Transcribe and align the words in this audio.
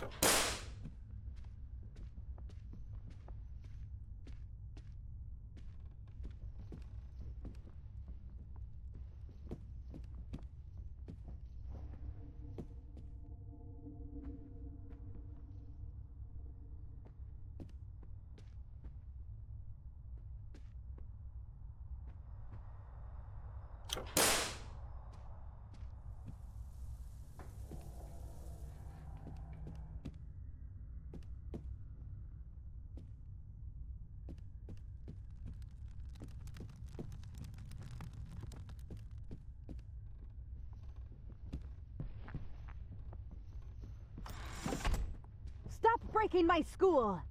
Stop 0.00 0.40
breaking 46.20 46.46
my 46.46 46.60
school! 46.60 47.22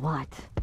What? 0.00 0.55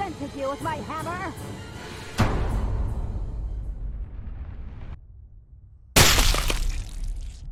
I 0.00 0.10
presented 0.10 0.40
you 0.40 0.48
with 0.50 0.62
my 0.62 0.76
hammer? 0.76 1.32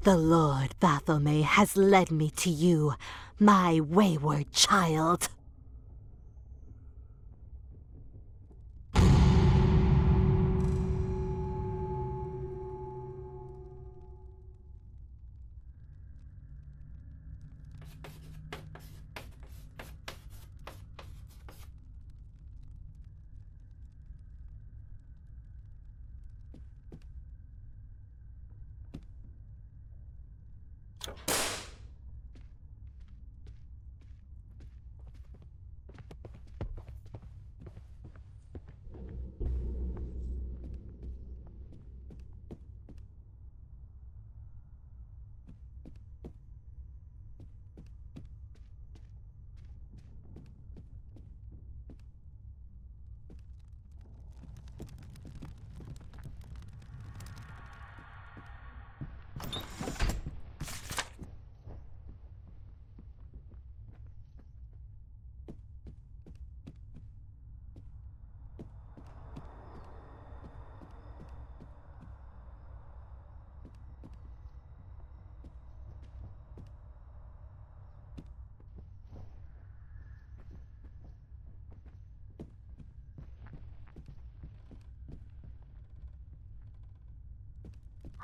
The 0.03 0.17
Lord 0.17 0.75
Baphomet 0.79 1.45
has 1.45 1.77
led 1.77 2.12
me 2.12 2.31
to 2.37 2.51
you, 2.51 2.95
my 3.41 3.81
wayward 3.81 4.53
child. 4.53 5.29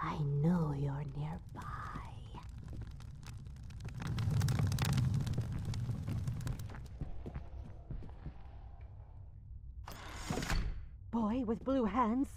I 0.00 0.18
know 0.42 0.74
you're 0.76 1.04
nearby. 1.16 1.62
Boy 11.10 11.44
with 11.44 11.62
blue 11.64 11.84
hands? 11.84 12.28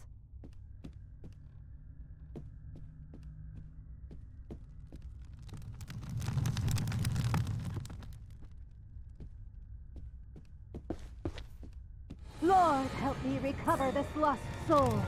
Lord, 12.42 12.88
help 13.00 13.24
me 13.24 13.40
recover 13.42 13.92
this 13.92 14.06
lost 14.16 14.42
soul. 14.68 15.02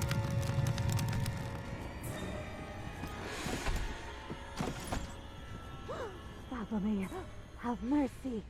Have 6.70 7.84
mercy. 7.84 8.44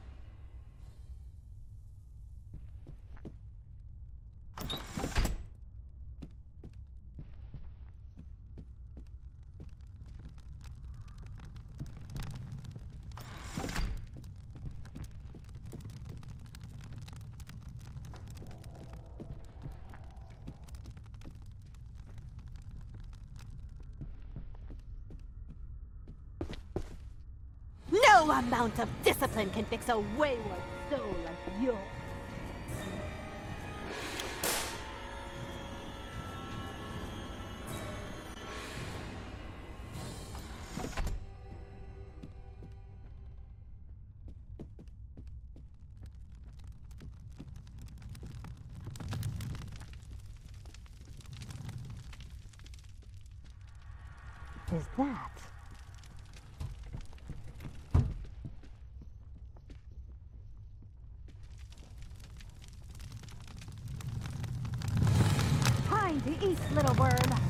No 28.28 28.34
amount 28.34 28.78
of 28.80 28.90
discipline 29.06 29.50
can 29.52 29.64
fix 29.64 29.88
a 29.88 29.98
wayward 29.98 30.62
soul 30.90 31.16
like 31.24 31.62
yours. 31.62 31.78
Is 54.76 54.86
that 54.98 55.37
To 66.24 66.32
eat, 66.32 66.58
little 66.74 66.96
worm. 66.96 67.47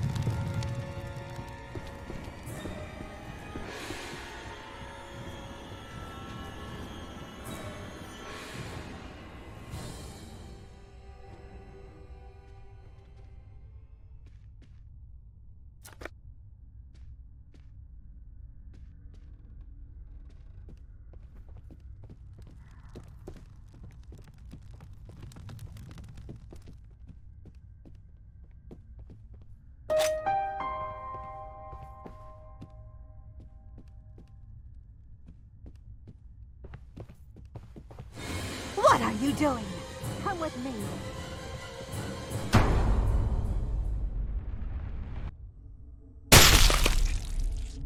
You 39.22 39.32
doing? 39.34 39.66
Come 40.24 40.40
with 40.40 40.56
me. 40.64 40.74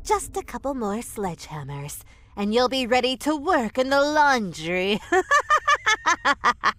Just 0.04 0.36
a 0.36 0.44
couple 0.44 0.74
more 0.74 0.98
sledgehammers, 0.98 2.04
and 2.36 2.54
you'll 2.54 2.70
be 2.70 2.86
ready 2.86 3.16
to 3.18 3.36
work 3.36 3.78
in 3.78 3.90
the 3.90 4.02
laundry. 4.02 5.00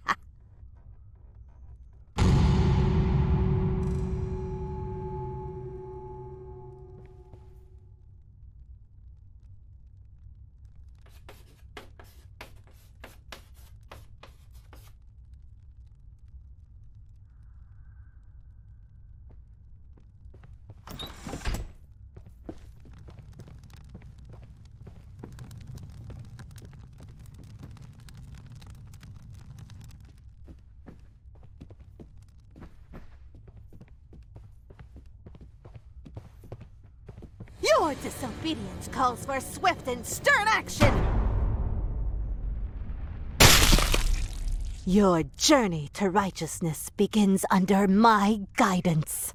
Your 37.79 37.95
disobedience 37.95 38.87
calls 38.91 39.25
for 39.25 39.39
swift 39.39 39.87
and 39.87 40.05
stern 40.05 40.47
action! 40.47 40.93
Your 44.85 45.23
journey 45.37 45.89
to 45.93 46.09
righteousness 46.09 46.89
begins 46.97 47.45
under 47.49 47.87
my 47.87 48.41
guidance. 48.57 49.33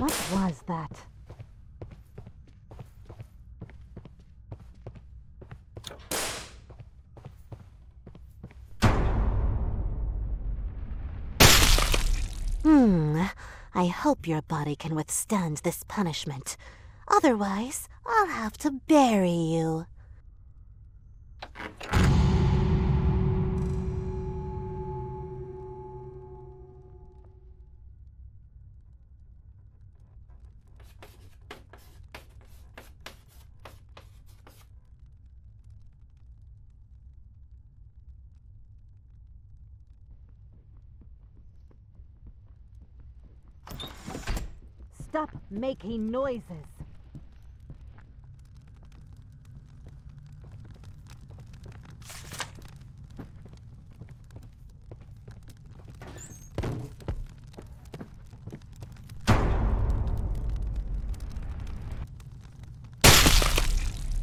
What 0.00 0.18
was 0.32 0.62
that? 0.66 1.04
Hmm. 12.62 13.24
I 13.74 13.88
hope 13.88 14.26
your 14.26 14.40
body 14.40 14.74
can 14.74 14.94
withstand 14.94 15.58
this 15.58 15.84
punishment. 15.86 16.56
Otherwise, 17.06 17.86
I'll 18.06 18.28
have 18.28 18.56
to 18.58 18.70
bury 18.70 19.30
you. 19.30 19.84
Making 45.50 46.10
noises. 46.10 46.42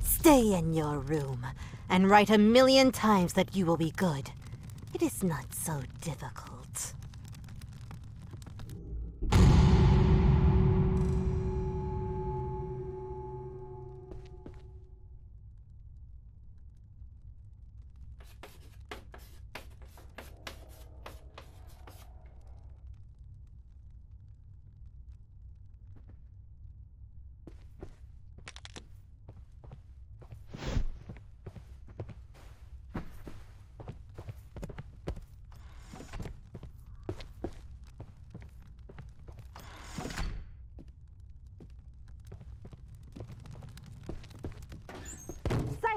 Stay 0.03 0.53
in 0.53 0.73
your 0.73 0.99
room 0.99 1.45
and 1.89 2.09
write 2.09 2.29
a 2.29 2.37
million 2.37 2.91
times 2.91 3.33
that 3.33 3.55
you 3.55 3.65
will 3.65 3.77
be 3.77 3.91
good. 3.91 4.31
It 4.93 5.01
is 5.01 5.23
not 5.23 5.53
so 5.53 5.81
difficult. 6.01 6.46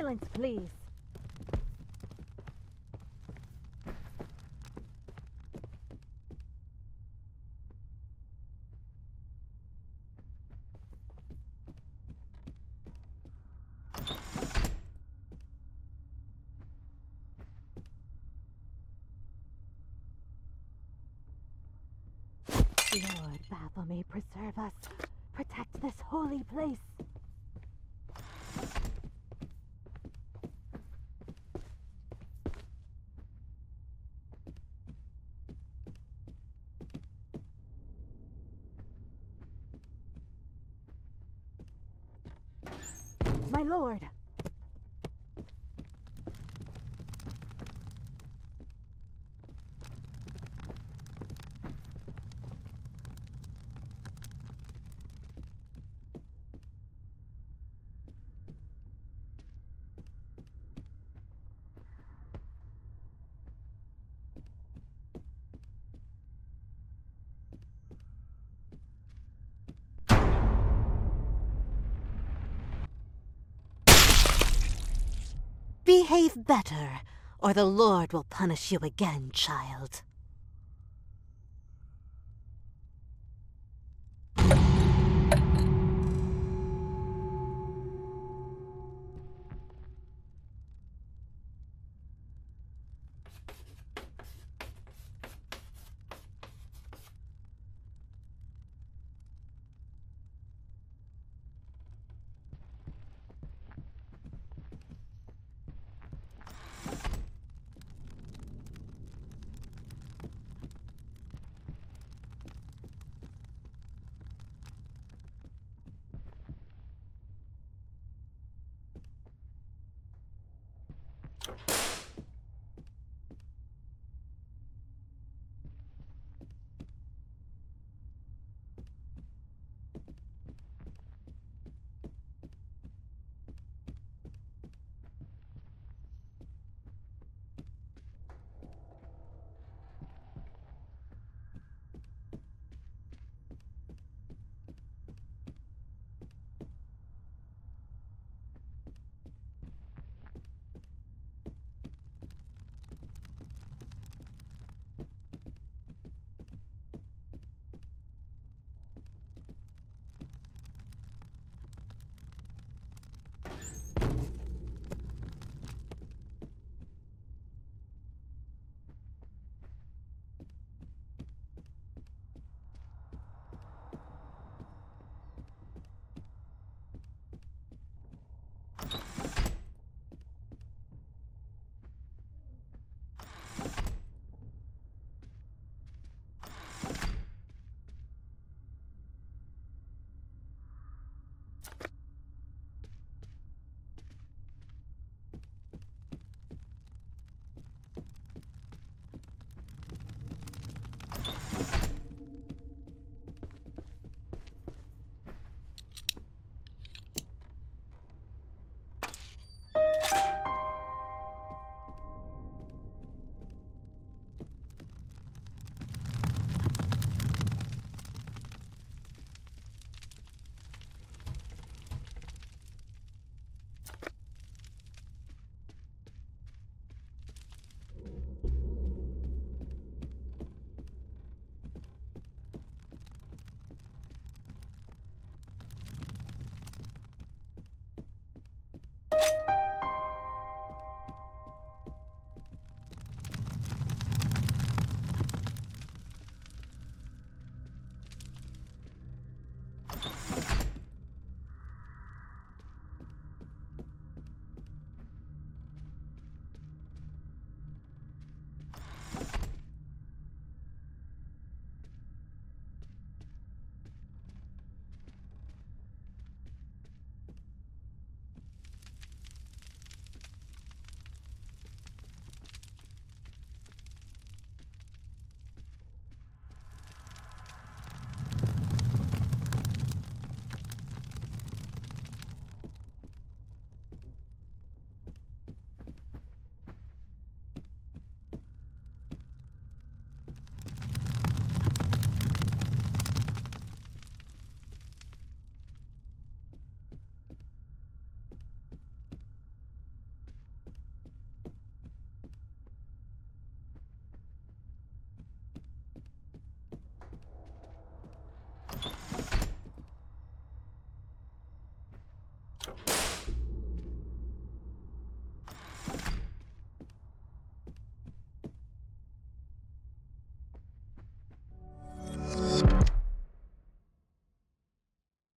Silence, 0.01 0.31
please. 0.33 0.80
My 43.61 43.67
lord. 43.67 44.20
Behave 75.91 76.47
better, 76.47 77.01
or 77.41 77.53
the 77.53 77.65
Lord 77.65 78.13
will 78.13 78.23
punish 78.23 78.71
you 78.71 78.79
again, 78.81 79.33
child. 79.33 80.03